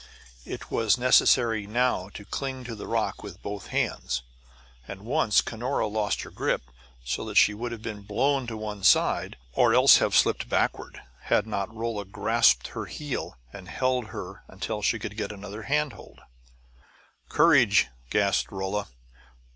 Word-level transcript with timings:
It 0.47 0.71
was 0.71 0.97
necessary 0.97 1.67
now 1.67 2.09
to 2.15 2.25
cling 2.25 2.63
to 2.63 2.73
the 2.73 2.87
rock 2.87 3.21
with 3.21 3.43
both 3.43 3.67
hands, 3.67 4.23
and 4.87 5.01
once 5.05 5.41
Cunora 5.41 5.85
lost 5.85 6.23
her 6.23 6.31
grip, 6.31 6.63
so 7.05 7.23
that 7.25 7.37
she 7.37 7.53
would 7.53 7.71
have 7.71 7.83
been 7.83 8.01
blown 8.01 8.47
to 8.47 8.57
one 8.57 8.81
side, 8.81 9.37
or 9.53 9.75
else 9.75 9.97
have 9.97 10.15
slipped 10.15 10.49
backward, 10.49 10.99
had 11.25 11.45
not 11.45 11.71
Rolla 11.71 12.05
grasped 12.05 12.69
her 12.69 12.85
heel 12.85 13.37
and 13.53 13.67
held 13.69 14.05
her 14.07 14.41
until 14.47 14.81
she 14.81 14.97
could 14.97 15.15
get 15.15 15.31
another 15.31 15.61
hand 15.69 15.93
hold. 15.93 16.19
"Courage!" 17.29 17.85
gasped 18.09 18.51
Rolla. 18.51 18.87